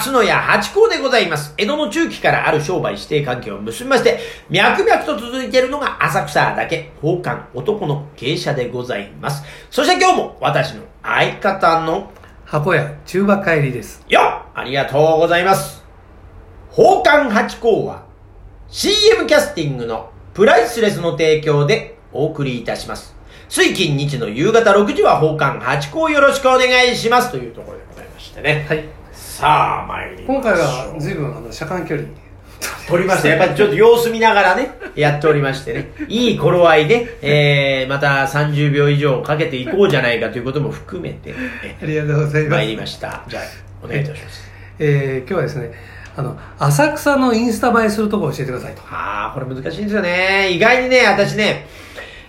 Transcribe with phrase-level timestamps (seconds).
[0.00, 1.52] 松野屋八甲でございます。
[1.58, 9.44] 江戸の中期からある商売指定関係を結びまして、脈々と続いているのが浅草だけ、宝冠男の芸者でございます。
[9.70, 12.10] そして今日も私の相方の、
[12.46, 14.02] 箱屋中馬帰りです。
[14.08, 15.84] よっありがとうございます。
[16.70, 18.04] 宝冠八甲は
[18.70, 23.14] CM キャスティングのプライスレスの提供でお送りいたします。
[23.50, 28.64] 水金日の夕方6時は宝冠八甲よろしくお願いしますというところでございましてね。
[28.66, 28.99] はい。
[29.40, 30.24] さあ、参り。
[30.24, 32.06] 今回は随分あの車間距離。
[32.86, 33.28] 撮りました。
[33.28, 35.92] やっぱりちょっと様子見ながらね、やっておりましてね。
[36.08, 41.34] いい頃合いで、えー、また30秒以上かけていこうじゃないかということも含めて、
[41.64, 42.54] えありがとうございます。
[42.56, 43.22] 参りました。
[43.28, 43.42] じゃあ、
[43.82, 44.50] お願いいたします。
[44.78, 45.72] えー、今日はですね、
[46.18, 48.82] あの、浅草のインスタ映えするとこ教えてくださいと。
[48.90, 50.50] ああ、これ難しいんですよね。
[50.50, 51.66] 意外にね、私ね、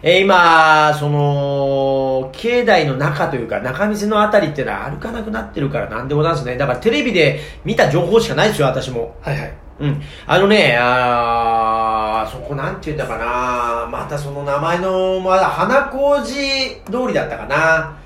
[0.04, 6.58] えー今、その、境内の中というか、中店のあたりっていうのは歩かなくなってるからなんでもなんですね。
[6.58, 9.16] だからテレビで見た情報しかないですよ、私も。
[9.22, 9.54] はいはい。
[9.80, 10.02] うん。
[10.26, 17.98] あのね、あーそこなんて言ったかなまたその名前の、まだ花小路通りだったかな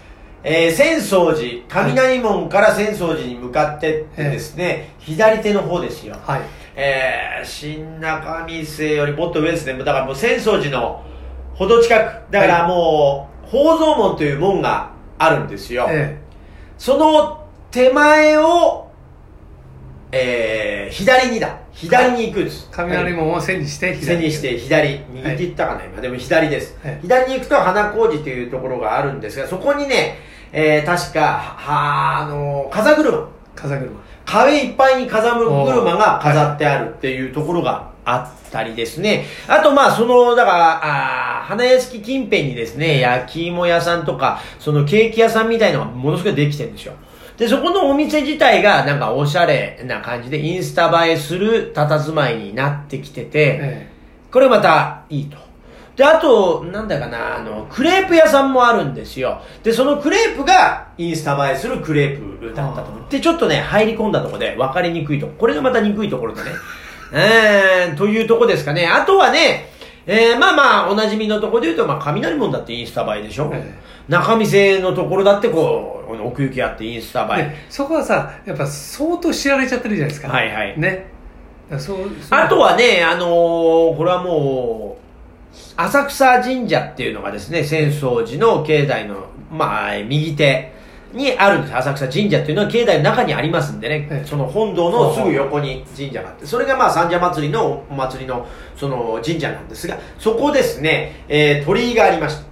[0.44, 6.16] えー、浅草寺、雷門から浅草寺に向かってってですね、左手の方ですよ。
[6.24, 6.42] はい。
[6.76, 9.78] えー、新中店よりもっと上ですね。
[9.80, 11.04] だからもう浅草寺の
[11.56, 12.32] ほど近く。
[12.32, 15.88] だからもう、宝蔵門という門があるんですよ。
[15.90, 16.20] え
[16.78, 18.90] その手前を、
[20.12, 21.60] えー、左にだ。
[21.72, 22.70] 左に行くんです。
[22.72, 26.02] ー、雷門を背にして左背にして左、右って言ったかな、今。
[26.02, 26.78] でも左です。
[26.84, 30.20] はい左に行くと花小路というところがあるんですが、そこにね、
[30.52, 31.22] えー、確か、
[31.58, 33.30] はあの、風車。
[33.56, 33.86] 風車。
[34.26, 39.26] 壁いっぱいに風車が飾ってあるっていうところがあったりですね。
[39.48, 46.94] あとまあその、だから、あー花屋敷近辺にですね、焼き芋屋さんとか、そのケーキ屋さんみたいのがものすごいできてるんですよ。
[47.38, 53.90] で、そこのお店自体がなんかおしゃれな感じでインスタ映えする佇まいになってきてて、え
[54.32, 55.38] これまたいいと。
[55.96, 59.42] で、あと、なんだかな、あの、クレープ屋さんもあるんですよ。
[59.64, 66.52] で、そのクレープがインスタ映えするクレープだったと思って、ちょっとね、入り込んだところで分かりにくいとここれがまた憎いところでね。
[67.12, 68.88] えー、というとこですかね。
[68.88, 69.70] あとはね、
[70.08, 73.50] えー、まあまあ、おなじみのところで言うと、まあ、雷門だってインスタ映えでしょ。
[73.54, 73.74] え
[74.08, 77.44] 中店のところだってこう、奥行きあってインスタ映え。
[77.48, 80.28] ね、そこはさ、やっぱ相当知られちゃってるじゃないですか。
[80.30, 81.08] はいはいね。
[81.80, 81.98] そう
[82.30, 85.06] あとはね、あのーこれはもう、
[85.76, 90.75] 浅草神社っていうのがですね、浅草寺の境内の、まあ、右手
[91.16, 91.76] にあるんです。
[91.76, 98.46] 浅草神社っていうのは境内の中にありますんでね、ええその本堂のすぐ横に神社があって、それがまあ三社祭りのお祭りの
[98.76, 102.46] その神社なんですが、そこですね、えー鳥居がありました。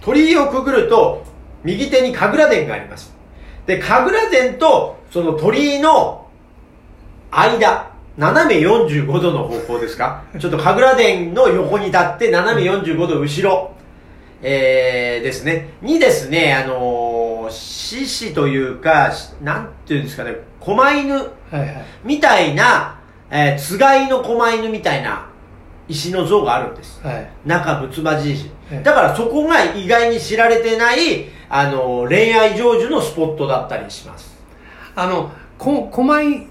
[0.00, 1.24] 鳥居をくぐると、
[1.64, 3.12] 右手に神楽殿があります。
[3.66, 6.28] で、神楽殿とその鳥居の
[7.32, 10.22] 間、斜め45度の方向ですか？
[10.38, 13.72] ちょっと神楽殿の横に立って、斜め45度後ろ、
[14.42, 15.70] えー、ですね。
[15.82, 16.95] にですね、あのー、
[17.50, 21.20] 獅子というか、しなんていうんですかね、狛犬は
[21.52, 21.84] いはい。
[22.04, 22.98] みたいな、
[23.30, 25.28] えー、つがいの狛犬みたいな
[25.88, 27.00] 石の像があるんです。
[27.02, 27.30] はい。
[27.44, 28.82] 中仏馬じ石ええ。
[28.82, 34.36] だからそこが意外に知られてない、あのー、恋愛成就のスポットだったりします。
[34.94, 36.46] あの、こ、狛犬、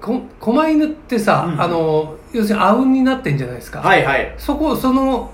[0.00, 3.80] こ狛犬ってさ、うんあの、要するにあうんになってんじゃないですか。
[3.80, 4.34] はいはい。
[4.38, 5.32] そこ、その、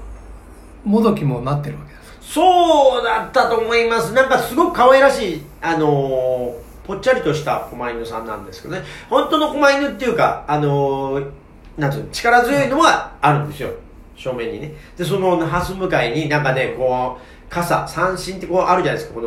[0.84, 2.05] もどきもなってるわけです。
[2.28, 4.12] そうだったと思います。
[4.12, 8.82] なんかすごく可愛らしい、あのーぽっちゃりとした狛犬さんなんですけどね。
[9.10, 11.30] 本当の狛犬っていうか、あのー
[11.76, 13.70] なんつうの、力強いのはあるんですよ。
[14.16, 14.72] 正面にね。
[14.96, 19.20] で、その、ハス向かいになんかね、こう、傘、三振ってこうあるじゃないですか。
[19.20, 19.26] こ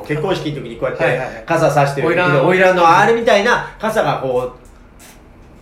[0.00, 2.08] の、結婚式の時にこうやって傘さしてる。
[2.46, 4.52] おいらのあれみたいな傘がこ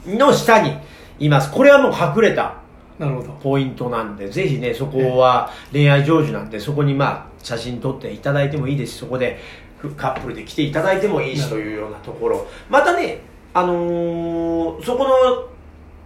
[0.07, 0.77] う、の下に
[1.19, 1.51] います。
[1.51, 2.55] これはもう隠れた
[2.99, 3.29] なるほど。
[3.43, 9.39] ポイントなんで、ぜひね、そこは恋愛成就なんで、そこにまあ、写真撮っていただいてもいいですし、そこで
[9.79, 12.47] ふカップルで来ていただいてもいいしというようなところ。
[12.69, 13.21] またね、
[13.55, 15.49] あのーそこの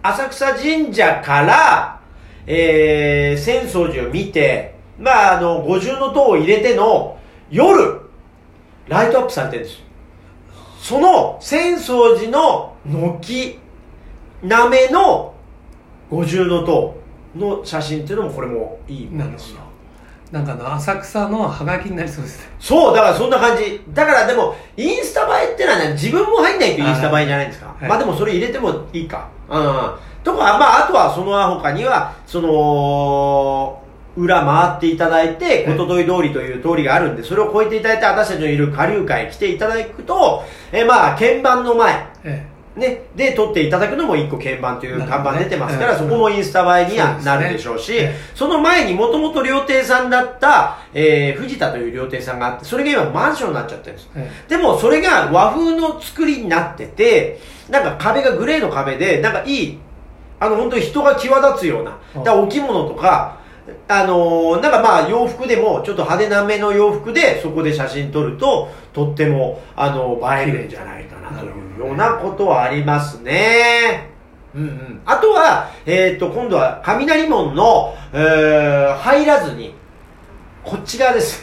[0.02, 2.00] 浅草神社から、
[2.46, 7.18] えー、浅草寺を見て、まあ、あの、五重塔を入れての
[7.50, 8.00] 夜、
[8.88, 9.84] ライトアップされてるんですよ。
[10.80, 13.58] その浅草寺の軒、
[14.42, 15.31] なめの
[16.12, 16.94] 五重塔
[17.38, 19.60] の写真っていうのもこれもいいんなるほですよ。
[20.30, 20.38] ど。
[20.38, 22.50] なんかあの、浅草のハガキになりそうですね。
[22.60, 23.80] そう、だからそんな感じ。
[23.92, 27.66] だからでも、インスタ映えってのはね、自分も入んないとインスタ映えじゃないですか？
[27.78, 29.28] はいまあでもそれ入れてもいいか。
[29.48, 29.62] うん。
[30.24, 33.82] とか、まああとはその他には、その、
[34.14, 48.14] 裏回っていただいて、ええことどい通りという通りがあるんで、それを越えていただいて、私たちのいる下流会来ていただくと、えーまあ、鍵盤の前、えね、で撮っていただくのも一個鍵盤という看板出てますから、そこもインスタ映えにはなるでしょうし、ええ。
[48.34, 54.10] その前にもともと料亭さんだった、えー藤田という料亭さんがあって、それが今マンションになっちゃってるんです。
[54.16, 59.78] えでもそれが和風の作りになってて、なんか壁がグレーの壁で、なんかいい、
[60.40, 63.41] あの本当に人が際立つような、だお着物とか、
[63.88, 74.10] あのーなんかまあ洋服でもちょっと派手なめの洋服でそこで写真撮るととってもあの映えるんじゃないかなというようなことはありますね。
[74.54, 79.74] うんうん、あとは、えっ、と、今度は雷門の、えー入らずに、
[80.62, 81.42] こっち側です。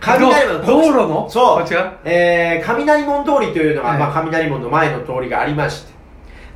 [0.00, 1.58] 雷門、道道路のそう。
[1.58, 1.98] こっち側？
[2.04, 5.92] えー雷門通りというのが、はいまあ、雷門の前の通りがありまして。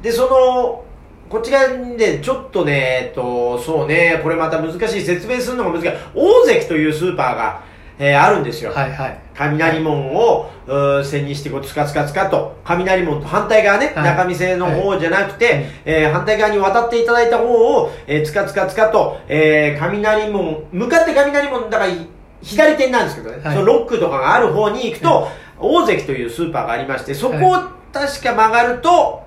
[0.03, 0.85] で、その、
[1.31, 5.93] こっち側でちょっとね、えっと、そうね、これまた難しい、説明するのが難しい。
[6.13, 7.63] 大関というスーパーが、
[8.01, 8.73] えーあるんですよ。
[8.73, 9.19] はいはい。
[9.37, 12.57] 雷門を、うー背にしてこうつかつかつかと。
[12.65, 14.05] 雷門と反対側ね、はい。
[14.05, 15.65] 中見世の方じゃなくて、はい。
[15.85, 22.09] えー反対側に渡っていただいた方を、えーつかつかつかと、えー雷門向かって雷門だからい
[22.43, 23.55] 左手なんですけどね、はい。
[23.55, 25.29] そのロックとかがある方に行くと、
[25.61, 27.53] 大関というスーパーがありましてそこを
[27.93, 29.23] 確か曲がると、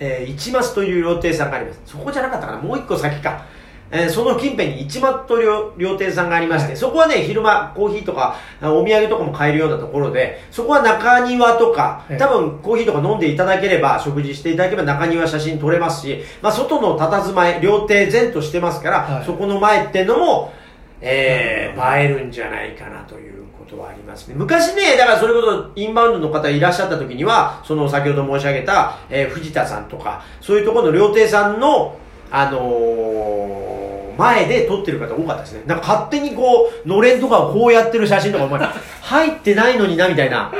[0.00, 1.80] えー一松という料亭さんがあります。
[1.84, 2.58] そこじゃなかったかな。
[2.58, 3.44] もう一個先か。
[3.92, 6.76] えーその近辺に一松と料料亭さんがありまして、はい。
[6.76, 19.24] そこはね、昼間コーヒーとかあお土産とかも買えるようなところで、そこは中庭とかええ、多分コーヒーとか飲んでいただければ、食事していただければ中庭写真撮れますし、まあ外の佇まい、料亭前としてますから、はい。
[19.26, 20.52] そこの前ってのも、
[21.00, 24.34] えなー、映えるんじゃないかなということはありますね。
[24.36, 31.98] 昔ね、だからそれこそインバウンドの方いらっしゃった時には、その先ほど申し上げた、えー藤田さんとか、そういうところの料亭さんの、
[32.30, 33.70] あのー
[34.18, 35.62] 前で撮ってる方多かったですね。
[35.64, 38.60] なんか勝手にこう、のれんとかをこうやってる写真とか、お前、
[39.00, 40.52] 入ってないのにな、みたいな。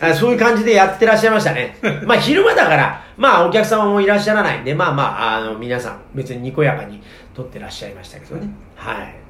[0.00, 1.76] あそういう感じでやってらっしゃいましたね。
[2.04, 7.02] まあ昼間だから、まあお客様もいらっしゃらないんで、まあまあ、あの皆さん別ににこやかに
[7.34, 8.48] 撮ってらっしゃいましたけどね。
[8.76, 9.23] はい。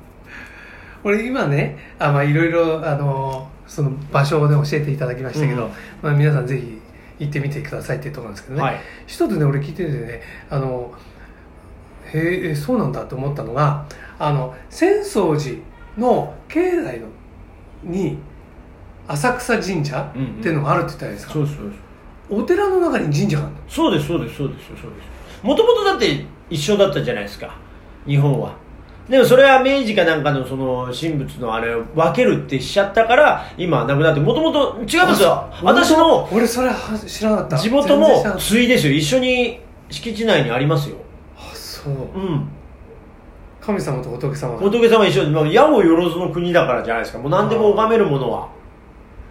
[1.04, 5.70] 俺今ねあまあいろいろあのその場所で教えていただきましたけど、うん
[6.02, 6.80] まあ、皆さんぜひ
[7.18, 10.92] 行ってみてくださいっていうところなんですけどね、はい一つね俺聞いててねあの
[12.12, 13.86] へえそうなんだと思ったのが
[14.18, 15.60] あの浅草寺
[15.98, 17.06] の境内の
[17.82, 18.18] に
[19.06, 20.12] 浅草神社っ
[20.42, 21.78] ていうのがあるって言ったじゃないですか、そうです、そうです。
[22.30, 25.46] お寺の中に神社があるのそうです、そうです、そうですよ、そうです。
[25.46, 27.54] もともとだって一緒だったじゃないですか、
[28.06, 28.56] 日本は。
[29.08, 35.50] でもそれは明治かなんかのその神仏のあれを分けるってしちゃったから、今はなくなって、もともと違いますよ。
[35.62, 38.94] 私の俺それは知らなかった地元もかった対ですよ。
[38.94, 39.60] 一緒に
[39.90, 40.96] 敷地内にありますよ。
[41.36, 42.48] あそううん。
[43.60, 47.18] 神様と仏様が仏様一緒に、まあ、矢をよろずの国だからじゃないですか。
[47.18, 48.48] もう何でも拝めるものは。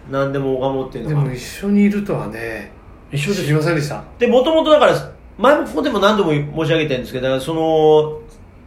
[0.09, 1.41] 何でも拝もうっていうのがでも一。
[1.41, 2.71] 緒にいるとはね
[3.11, 8.19] 一緒です知りませんでしたで、もともとだから、前もここでも何度も申し上げてるんですけど、その、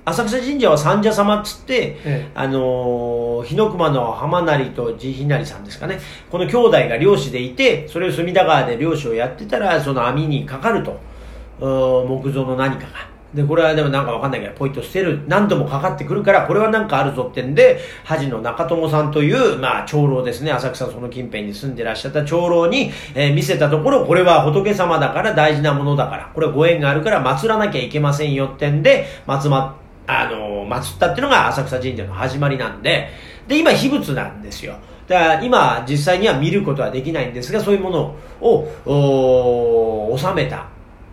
[0.08, 5.98] 浅草神社は三社様っつって、えあのー日の熊の浜成と地ひなりさんですかね。
[6.30, 10.98] この兄弟が漁師でいて、それを隅田川で漁師をやってたら、その網にかかると。
[11.60, 13.08] 木造の何かが。
[13.34, 29.76] で、これはでもなんかわかんないけど、ポイッと捨てる、何度もかかってくるから、これはなんかあるぞってんで、恥の中友さんという、まあ、長老ですね、浅草その近辺に住んでらっしゃった長老に、えー見せたところ、これは仏様だから大事なものだから、これはご縁があるから祀らなきゃいけませんよってんで、祀ま、
[30.06, 33.10] あの祀ったっていうのが浅草神社の始まりなんで、
[33.48, 34.76] で、今、秘仏なんですよ。
[35.06, 40.66] だから今、実際には見ることはできないんですが、そういうものを、お収めた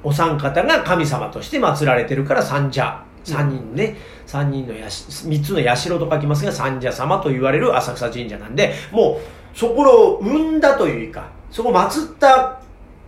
[0.04, 3.04] お三方が神様として祀られてるから三者。
[3.24, 3.96] 三人ね、
[4.26, 9.22] 三人のやし、三つの社と書きますが、三者様と言われる浅草神社なんで、も
[9.56, 12.60] う、そこを生んだというか、そこ祀った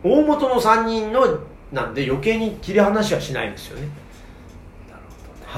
[0.04, 1.40] 大元の三人の、
[1.74, 3.90] なんで余計に切り離しはしないんですよね。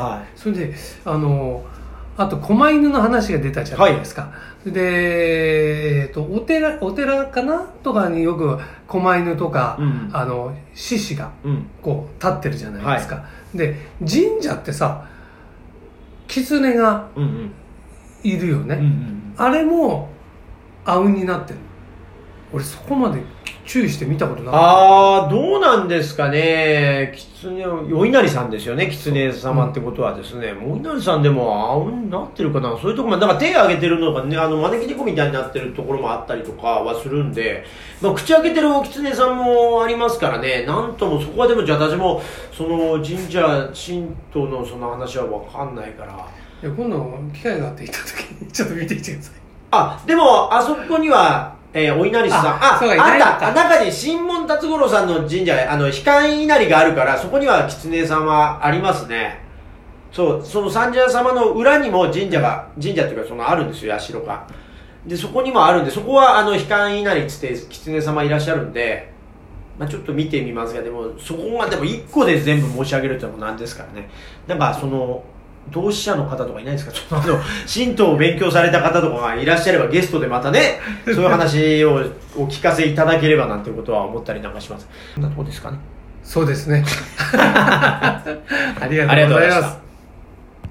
[0.02, 0.40] はい。
[0.40, 0.74] それで
[1.06, 1.66] あの
[2.18, 4.32] あと狛犬の話が出たじゃないですか、
[4.66, 11.70] で、えっとお寺お寺かなとかによく狛犬とか、うんあの獅子がうん。
[11.82, 15.08] こう立ってるじゃないですか、で神社ってさ
[16.28, 17.54] 狐がうんうん。
[18.24, 19.34] いるよね、うんうん。
[19.38, 20.10] あれも
[20.86, 21.60] あうんになってる
[22.52, 23.22] 俺そこまで
[23.68, 27.14] 注意して見たことなああ、どうなんですかね。
[27.14, 28.88] 狐、お稲荷さんですよね。
[28.88, 30.54] 狐様ってことはですね。
[30.54, 32.78] お稲荷さんでも、あうんなってるかな。
[32.82, 37.66] そういうところまで、なんか手挙げてるのがね、あの、招き猫みたいになってるところもあったりとかはするんで、
[38.02, 40.66] まあ、口開けてるお狐さんもありますからね。
[40.66, 42.22] なんとも、そこはでも、じゃあ私も、
[42.54, 46.14] その、神社、神道のその話はわかんないから。
[46.64, 49.34] いや今度機会があって行った時にちょっと見てきてください
[49.70, 52.80] あ、でも、あそこには、えーお稲荷さん、あ、あ
[53.34, 59.42] あった、あ中に新門達五郎さんの神社、あの、悲観稲荷があるから、そこには狐さんはありますね。
[60.12, 64.48] そう、その三社様の裏にも神社が、神社っていうか、そのあるんですよ、社が。
[65.06, 69.12] で、そこにもあるんで、そこは、あの、悲観稲荷っつって、狐様いらっしゃるんで、
[69.78, 74.10] まあちょっと見てみますが、でも、そこが、でも1個で全部申し上げるってのもなんですからね。
[74.48, 75.24] なんか、その、
[75.72, 76.92] 同志社の方とかいないですか？
[76.96, 77.40] ちょっとあの、
[77.72, 82.04] 神道を勉強された方とかがいらっしゃればゲストでまたね、 そういう話を
[82.36, 84.88] お聞かせいただければなんてことは思ったりなんかします。
[85.16, 85.78] こんなとこですかね？
[86.24, 86.84] そうですね
[87.38, 88.22] あ
[88.90, 89.87] りがとうございます